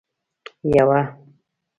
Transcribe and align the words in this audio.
یوه 0.73 0.99